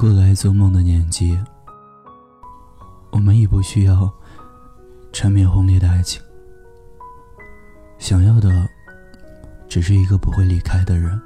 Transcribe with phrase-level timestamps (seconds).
[0.00, 1.36] 过了爱做梦的年纪，
[3.10, 4.08] 我们已不需要
[5.12, 6.22] 缠绵轰烈的爱情，
[7.98, 8.48] 想要的
[9.68, 11.20] 只是一个不会离开的人。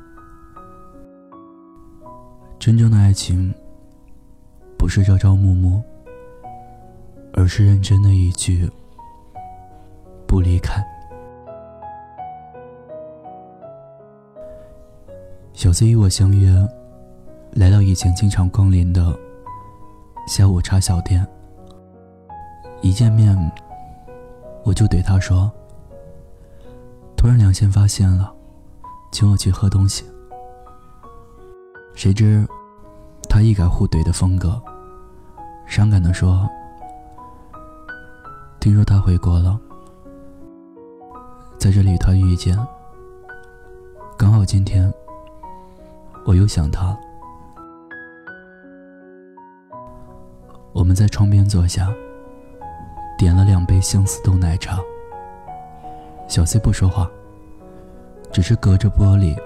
[2.58, 3.52] 真正的爱情，
[4.78, 5.82] 不是朝朝暮暮，
[7.34, 8.66] 而是认真的一句
[10.26, 10.82] “不离开”。
[15.52, 16.50] 小 C 与我相约，
[17.54, 19.14] 来到以前经常光临的
[20.26, 21.26] 下午茶小店。
[22.80, 23.36] 一见面，
[24.64, 25.52] 我就对他说
[27.14, 28.32] ：“突然良心发现了，
[29.12, 30.04] 请我去喝东西。”
[31.94, 32.44] 谁知，
[33.28, 34.60] 他一改互怼的风格，
[35.66, 36.48] 伤感的说
[38.60, 39.60] ：“听说他回国了，
[41.58, 42.58] 在这里他遇见，
[44.16, 44.92] 刚好今天，
[46.24, 46.98] 我又想他。”
[50.72, 51.92] 我们在窗边坐下，
[53.18, 54.78] 点了两杯相思豆奶茶。
[56.28, 57.10] 小 C 不说话，
[58.32, 59.36] 只是隔着玻璃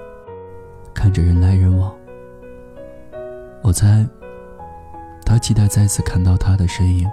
[0.94, 1.92] 看着人来人往。
[3.60, 4.06] 我猜，
[5.24, 7.10] 他期待再次看到他的身影。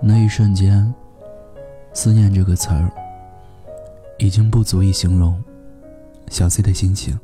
[0.00, 0.94] 那一瞬间，
[1.92, 2.90] 思念这个词儿
[4.18, 5.42] 已经不足以形容
[6.30, 7.18] 小 C 的心情。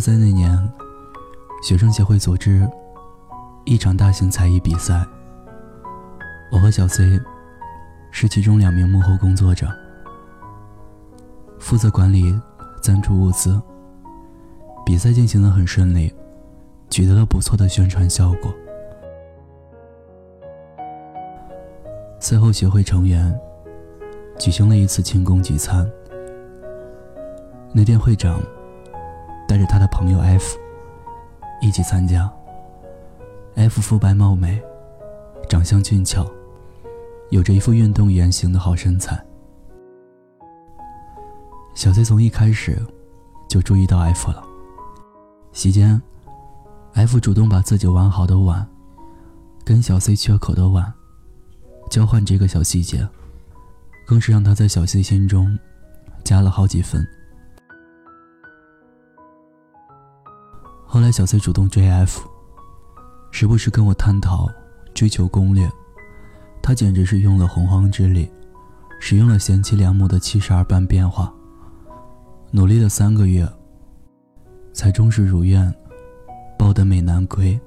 [0.00, 0.50] 在那年，
[1.62, 2.66] 学生协会组织
[3.64, 5.06] 一场大型才艺比赛，
[6.50, 7.20] 我和小 C
[8.10, 9.68] 是其中两名幕后工作者。
[11.58, 12.34] 负责管理
[12.80, 13.60] 赞助物资。
[14.86, 16.12] 比赛进行的很顺利，
[16.88, 18.52] 取得了不错的宣传效果。
[22.18, 23.38] 赛后，协会成员
[24.38, 25.88] 举行了一次庆功聚餐。
[27.72, 28.40] 那天，会长
[29.50, 30.56] 带着他的朋友 F
[31.60, 32.30] 一起参加。
[33.56, 34.62] F 肤白貌美，
[35.48, 36.24] 长相俊俏，
[37.30, 39.20] 有着一副运动圆形的好身材。
[41.74, 42.80] 小 C 从一开始
[43.48, 44.40] 就注意到 F 了。
[45.50, 46.00] 席间
[46.92, 48.64] ，F 主动把自己玩好的碗
[49.64, 50.92] 跟小 C 缺口的碗
[51.90, 53.04] 交换，这个小细节
[54.06, 55.58] 更是让他在小 C 心中
[56.22, 57.04] 加了好几分。
[61.00, 62.28] 后来，小 C 主动追 F，
[63.30, 64.46] 时不时跟我探讨
[64.92, 65.66] 追求攻略，
[66.60, 68.30] 他简直是用了洪荒之力，
[69.00, 71.32] 使用了贤妻良母的七十二般变化。
[72.50, 73.48] 努力了三个月，
[74.74, 75.74] 才终是如愿，
[76.58, 77.58] 抱得美男归。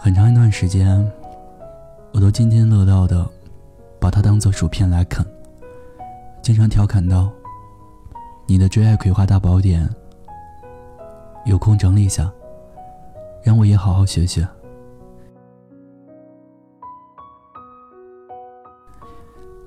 [0.00, 1.08] 很长一段时间，
[2.12, 3.24] 我都津津乐道的
[4.00, 5.24] 把它当做薯片来啃，
[6.42, 7.30] 经常调侃道
[8.46, 9.88] ：“你的追爱葵花大宝典，
[11.46, 12.30] 有空整理一下，
[13.42, 14.46] 让我也好好学学。”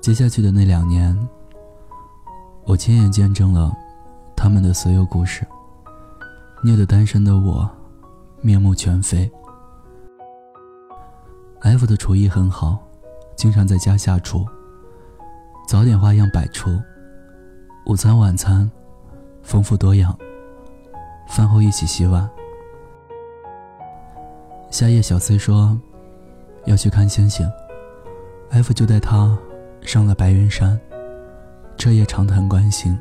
[0.00, 1.28] 接下去的那两年，
[2.64, 3.76] 我亲眼见证了
[4.36, 5.46] 他们的所有故事。
[6.62, 7.68] 虐得单身的我，
[8.40, 9.30] 面目全非。
[11.60, 12.78] F 的厨艺很好，
[13.36, 14.46] 经常在家下厨，
[15.68, 16.80] 早点花样百出，
[17.88, 18.70] 午餐晚餐
[19.42, 20.14] 丰富多样。
[21.26, 22.28] 饭后一起洗碗。
[24.70, 25.74] 夏夜，小 C 说
[26.66, 27.50] 要去看星星
[28.50, 29.36] ，F 就带他。
[29.80, 30.78] 上了白云山，
[31.78, 32.98] 彻夜长谈关心。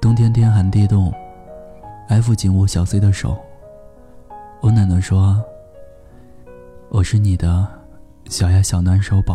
[0.00, 1.12] 冬天天寒地冻
[2.08, 3.36] ，F 紧握小 C 的手，
[4.60, 5.42] 温暖的说
[6.90, 7.66] ：“我是你的
[8.26, 9.34] 小呀小暖手宝。”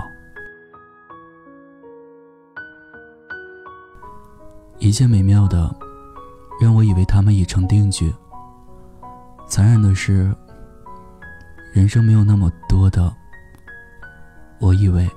[4.79, 5.73] 一切美妙的，
[6.61, 8.13] 让我以为他们已成定局。
[9.47, 10.33] 残忍的是，
[11.73, 13.11] 人生没有那么多的，
[14.59, 15.09] 我以为。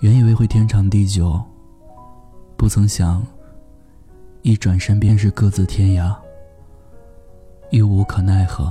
[0.00, 1.40] 原以为会天长地久，
[2.56, 3.26] 不曾想，
[4.42, 6.14] 一转身便是各自天涯，
[7.70, 8.70] 又无可奈何。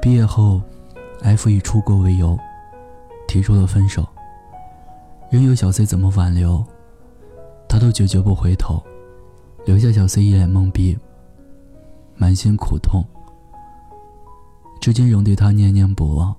[0.00, 0.62] 毕业后
[1.22, 2.38] ，F 以出国为由，
[3.26, 4.06] 提出了分手。
[5.30, 6.64] 任由小 C 怎么挽留，
[7.68, 8.82] 他都决绝不回头，
[9.66, 10.98] 留下小 C 一脸懵逼，
[12.16, 13.04] 满心苦痛。
[14.80, 16.34] 至今仍对他念念不忘。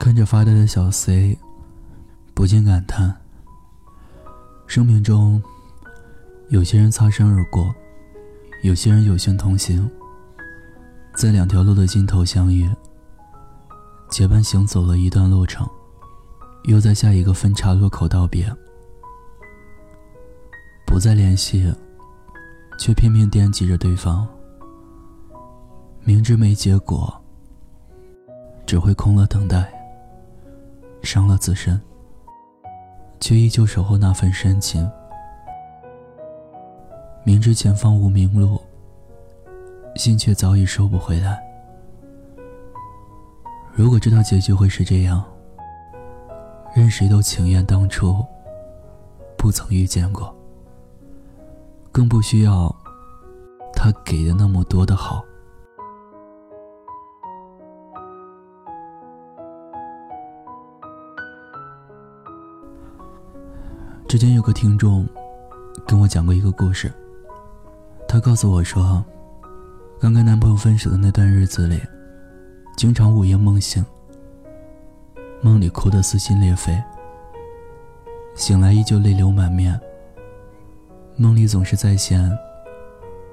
[0.00, 1.38] 看着发呆的小 C，
[2.34, 3.14] 不禁感叹：
[4.66, 5.40] 生命中
[6.48, 7.72] 有些人擦身而过，
[8.62, 9.88] 有些人有幸同行，
[11.18, 12.70] 在两条路的尽头相遇，
[14.08, 15.68] 结伴行走了一段路程，
[16.62, 18.48] 又在下一个分岔路口道别，
[20.86, 21.74] 不再联系，
[22.78, 24.28] 却偏偏惦记着对方。
[26.04, 27.12] 明知没结果，
[28.64, 29.68] 只会空了等待，
[31.02, 31.80] 伤了自身，
[33.18, 34.88] 却依旧守候那份深情。
[37.24, 38.60] 明知前方无明路，
[39.96, 41.42] 心却早已收不回来。
[43.72, 45.24] 如果知道结局会是这样，
[46.74, 48.24] 任谁都情愿当初
[49.36, 50.34] 不曾遇见过，
[51.92, 52.74] 更不需要
[53.72, 55.24] 他给的那么多的好。
[64.08, 65.06] 之前有个听众
[65.86, 66.90] 跟我讲过一个故事。
[68.08, 69.04] 他告诉我说，
[70.00, 71.82] 刚跟男朋友分手的那段日子里，
[72.76, 73.84] 经常午夜梦醒，
[75.42, 76.80] 梦里哭得撕心裂肺，
[78.36, 79.78] 醒来依旧泪流满面。
[81.16, 82.30] 梦里总是再现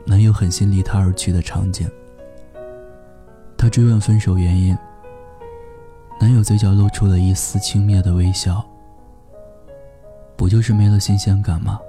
[0.08, 1.88] 男友狠心离她而去的场景。
[3.56, 4.76] 她追问分手原因，
[6.20, 8.66] 男友嘴角露出了一丝轻蔑的微笑
[10.36, 11.80] ：“不就是没了新鲜感吗？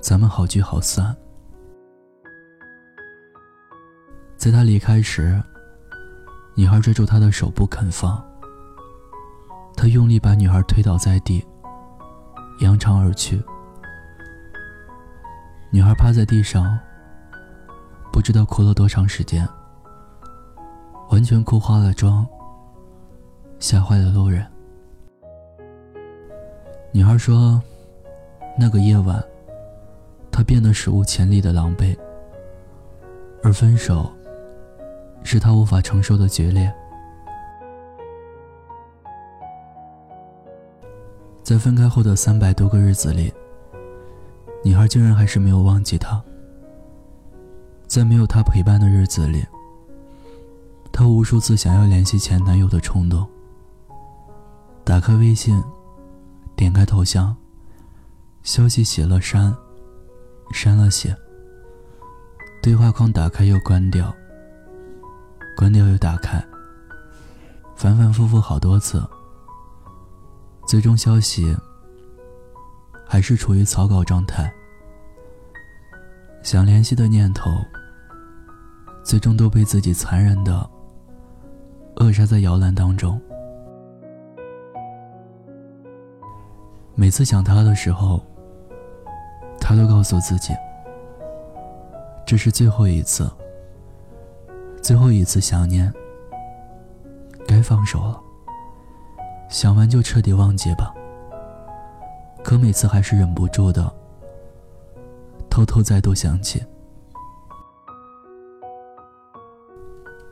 [0.00, 1.16] 咱们好聚好散。”
[4.40, 5.38] 在他离开时，
[6.54, 8.18] 女孩追住他的手不肯放。
[9.76, 11.46] 他用力把女孩推倒在地，
[12.60, 13.38] 扬长而去。
[15.70, 16.78] 女孩趴在地上，
[18.10, 19.46] 不知道哭了多长时间，
[21.10, 22.26] 完全哭花了妆，
[23.58, 24.46] 吓坏了路人。
[26.92, 27.62] 女孩说
[28.58, 29.22] ：“那个夜晚，
[30.32, 31.94] 她变得史无前例的狼狈，
[33.42, 34.10] 而分手。”
[35.22, 36.72] 是他无法承受的决裂。
[41.42, 43.32] 在分开后的三百多个日子里，
[44.62, 46.22] 女孩竟然还是没有忘记他。
[47.86, 49.44] 在没有他陪伴的日子里，
[50.92, 53.28] 她无数次想要联系前男友的冲动。
[54.84, 55.60] 打开微信，
[56.54, 57.36] 点开头像，
[58.44, 59.52] 消息写了删，
[60.52, 61.16] 删了写。
[62.62, 64.14] 对话框打开又关掉。
[65.60, 66.42] 关掉又打开，
[67.76, 69.06] 反反复复好多次，
[70.66, 71.54] 最终消息
[73.06, 74.50] 还是处于草稿状态。
[76.42, 77.50] 想联系的念头，
[79.04, 80.66] 最终都被自己残忍的
[81.96, 83.20] 扼杀在摇篮当中。
[86.94, 88.24] 每次想他的时候，
[89.60, 90.54] 他都告诉自己，
[92.24, 93.30] 这是最后一次。
[94.82, 95.92] 最后一次想念，
[97.46, 98.20] 该放手了。
[99.48, 100.94] 想完就彻底忘记吧。
[102.42, 103.92] 可每次还是忍不住的，
[105.50, 106.62] 偷偷再度想起。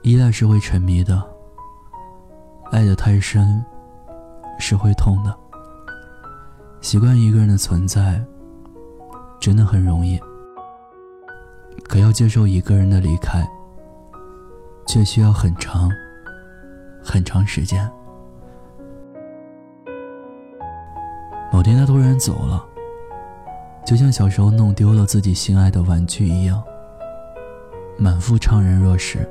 [0.03, 1.23] 依赖是会沉迷的，
[2.71, 3.62] 爱的太深
[4.59, 5.37] 是会痛的。
[6.81, 8.25] 习惯一个人的存在，
[9.38, 10.19] 真的很容易。
[11.88, 13.47] 可要接受一个人的离开。
[14.88, 15.90] 却需要很长、
[17.04, 17.87] 很长时间。
[21.52, 22.64] 某天，他突然走了，
[23.85, 26.64] 就像小时候弄丢了自己心爱的玩具一样，
[27.99, 29.28] 满腹怅然若失。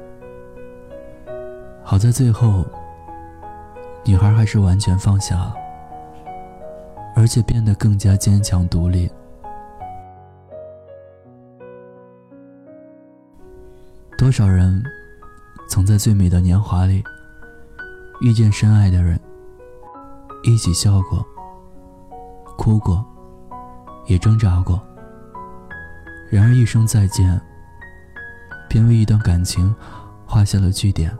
[1.83, 2.63] 好在最后，
[4.05, 5.55] 女孩还是完全放下了，
[7.15, 9.11] 而且变得更加坚强独立。
[14.19, 14.83] 多少人？
[15.67, 17.03] 曾在最美的年华里
[18.21, 19.19] 遇见深爱的人，
[20.43, 21.25] 一起笑过、
[22.57, 23.05] 哭过，
[24.05, 24.81] 也挣扎过。
[26.29, 27.39] 然而一声再见，
[28.67, 29.73] 便为一段感情
[30.25, 31.15] 画下了句点。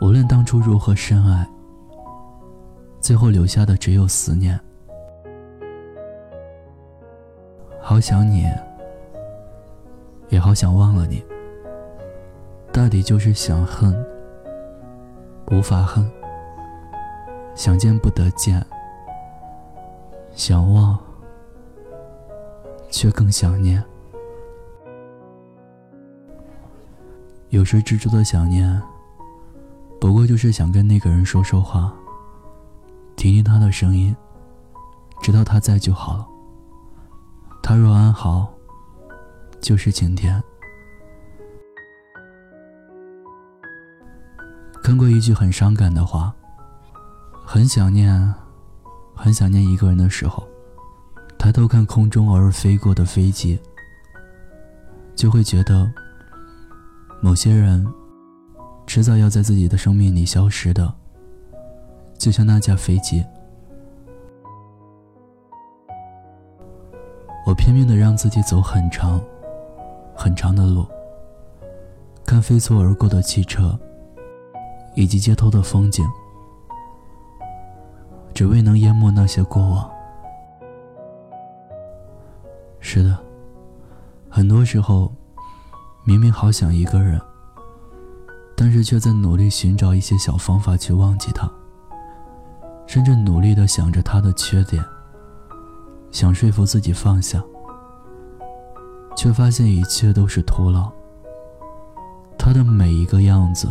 [0.00, 1.48] 无论当初如何深爱，
[3.00, 4.60] 最后留下的只有思念。
[7.80, 8.44] 好想你，
[10.28, 11.24] 也好想忘了你。
[12.76, 13.90] 大抵就是想恨，
[15.50, 16.04] 无法恨；
[17.54, 18.62] 想见不得见，
[20.34, 20.98] 想忘，
[22.90, 23.82] 却更想念。
[27.48, 28.78] 有时执着的想念，
[29.98, 31.90] 不过就是想跟那个人说说话，
[33.16, 34.14] 听听他的声音，
[35.22, 36.28] 知道他在就好了。
[37.62, 38.46] 他若安好，
[39.62, 40.44] 就是晴天。
[44.86, 46.32] 看过一句很伤感的话：
[47.44, 48.32] 很想念，
[49.16, 50.46] 很想念一个人的时候，
[51.36, 53.58] 抬头看空中偶尔飞过的飞机，
[55.16, 55.90] 就会觉得，
[57.20, 57.84] 某些人，
[58.86, 60.94] 迟早要在自己的生命里消失的，
[62.16, 63.24] 就像那架飞机。
[67.44, 69.20] 我拼命的让自己走很长、
[70.14, 70.86] 很长的路，
[72.24, 73.76] 看飞速而过的汽车，
[74.96, 76.04] 以及街头的风景，
[78.34, 79.88] 只为能淹没那些过往。
[82.80, 83.16] 是的，
[84.28, 85.12] 很多时候，
[86.04, 87.20] 明明好想一个人，
[88.56, 91.50] 但是却在努力寻找一些小方法去忘记他，
[92.86, 94.82] 甚至努力的想着他的缺点。
[96.10, 97.42] 想说服自己放下，
[99.14, 100.90] 却发现一切都是徒劳。
[102.38, 103.68] 他的每一个样子，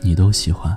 [0.00, 0.76] 你都喜欢。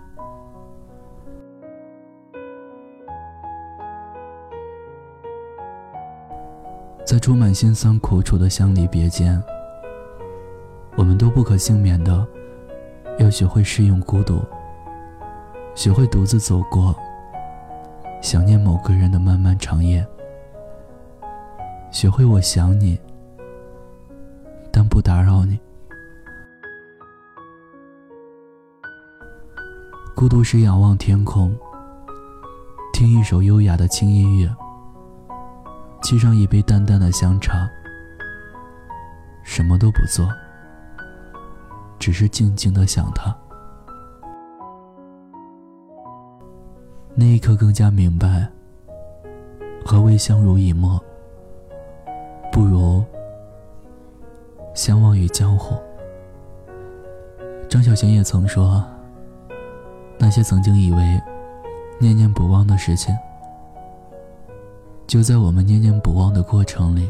[7.05, 9.41] 在充满辛酸苦楚的相离别间，
[10.95, 12.25] 我们都不可幸免的
[13.17, 14.39] 要学会适应孤独，
[15.73, 16.95] 学会独自走过。
[18.21, 20.05] 想念某个人的漫漫长夜，
[21.89, 22.99] 学会我想你，
[24.71, 25.57] 但不打扰你。
[30.19, 31.55] 孤独时仰望天空，
[32.91, 34.53] 听一首优雅的轻音乐，
[36.01, 37.65] 沏上一杯淡淡的香茶，
[39.43, 40.27] 什么都不做，
[41.99, 43.33] 只是静静的想他。
[47.15, 48.45] 那一刻，更加明白，
[49.85, 51.01] 何为相濡以沫，
[52.51, 53.01] 不如
[54.75, 55.77] 相忘于江湖。
[57.69, 58.83] 张小娴也曾说，
[60.19, 61.21] 那些曾经以为
[61.97, 63.15] 念念不忘的事情，
[65.07, 67.09] 就在我们念念不忘的过程里，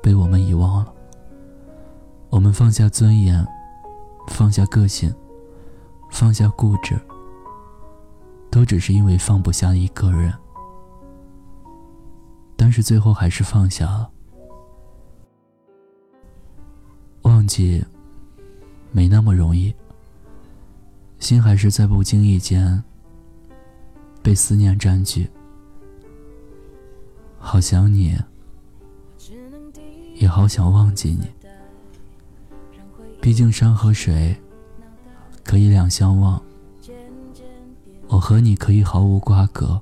[0.00, 0.94] 被我们遗忘了。
[2.30, 3.46] 我们放下尊严，
[4.28, 5.12] 放下个性，
[6.10, 6.98] 放下固执。
[8.50, 10.32] 都只是因为放不下一个人，
[12.56, 14.10] 但是最后还是放下了。
[17.22, 17.84] 忘记
[18.90, 19.74] 没那么容易，
[21.18, 22.82] 心还是在不经意间
[24.22, 25.28] 被思念占据。
[27.38, 28.16] 好想你，
[30.14, 31.28] 也好想忘记你。
[33.20, 34.36] 毕竟山和水
[35.44, 36.40] 可以两相望。
[38.06, 39.78] 我和你可以毫无瓜葛，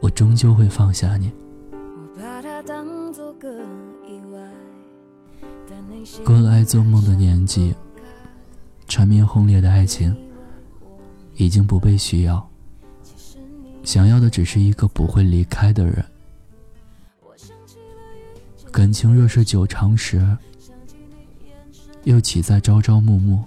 [0.00, 1.32] 我终究会放下你。
[6.24, 7.72] 过了爱做梦的年纪，
[8.96, 10.16] 缠绵轰烈的爱情
[11.34, 12.48] 已经不被需要，
[13.84, 16.02] 想要的只是一个不会离开的人。
[18.72, 20.26] 感情若是久长时，
[22.04, 23.42] 又岂在朝朝暮暮？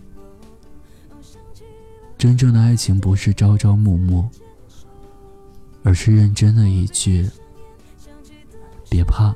[2.16, 4.30] 真正的爱情不是朝朝暮暮，
[5.82, 7.28] 而是认真的一句
[8.88, 9.34] ：“别怕，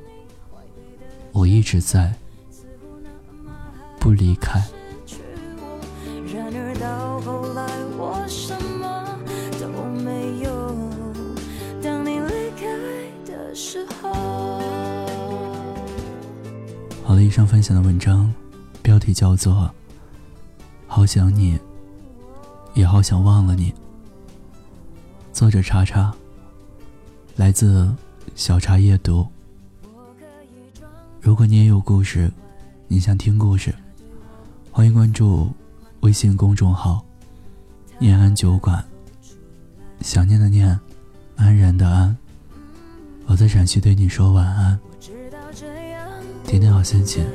[1.32, 2.14] 我一直在，
[4.00, 4.64] 不离开。”
[17.46, 18.34] 分享的文章
[18.82, 19.54] 标题叫做
[20.88, 21.58] 《好想你》。
[22.74, 23.72] 也好想忘了你。
[25.32, 26.12] 作者查查，
[27.36, 27.94] 来自
[28.34, 29.28] 小茶夜读。
[31.22, 32.32] 如果你也有故事，
[32.88, 33.72] 你想听故事，
[34.72, 35.52] 欢迎关注
[36.00, 37.06] 微信公众号
[38.00, 38.84] “念安酒馆”。
[40.02, 40.80] 想念的念，
[41.36, 42.18] 安然的安。
[43.28, 44.80] 我在陕西对你说晚安，
[46.54, 47.26] 天天好心情。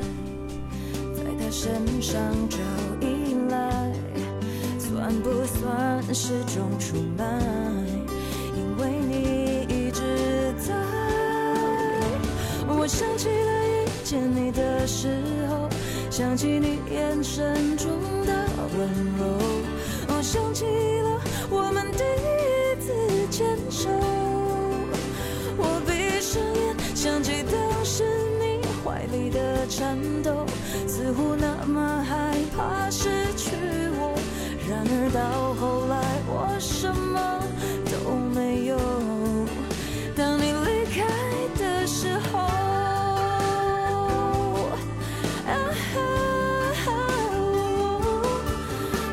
[4.78, 7.24] 算不算是种出卖？
[8.54, 10.72] 因为你一直在。
[12.68, 15.08] 我想起了遇见你的时
[15.50, 15.68] 候，
[16.12, 17.90] 想起你眼神中
[18.24, 18.32] 的
[18.78, 19.24] 温柔，
[20.10, 21.20] 我想起了
[21.50, 22.92] 我们第一次
[23.32, 24.17] 牵手。
[29.68, 30.46] 颤抖，
[30.86, 33.54] 似乎那么害怕失去
[34.00, 34.18] 我。
[34.68, 35.94] 然而到后来，
[36.26, 37.40] 我什么
[37.84, 38.76] 都没有。
[40.16, 41.04] 当你离开
[41.56, 42.38] 的时候，
[45.46, 45.52] 啊
[45.92, 45.96] 哈
[46.84, 46.86] 哈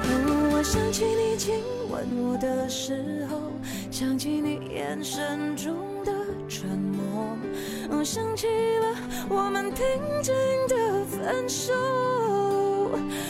[0.03, 0.07] 哦、
[0.53, 3.51] 我想起你亲吻我的时候，
[3.91, 5.74] 想起你眼神中。
[7.89, 8.95] 我想起了
[9.29, 9.85] 我们平
[10.21, 10.33] 静
[10.67, 11.73] 的分手。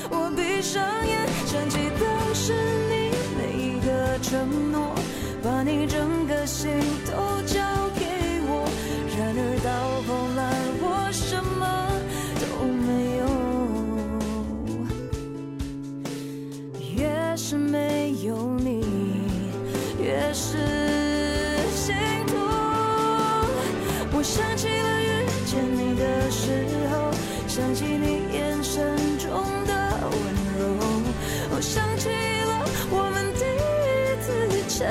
[0.09, 2.53] 我闭上眼，想起当时
[2.89, 4.95] 你每一个承诺，
[5.43, 6.71] 把你整个心
[7.05, 7.59] 都交
[7.95, 8.05] 给
[8.47, 8.65] 我。
[9.17, 9.69] 然而到
[10.07, 10.09] 后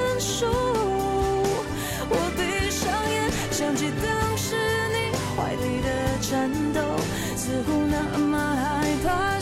[0.04, 0.46] 次牵手。
[2.08, 4.54] 我闭上眼，想起当时
[4.92, 5.88] 你怀里的
[6.20, 6.80] 颤抖，
[7.36, 8.62] 似乎那么害
[9.04, 9.33] 怕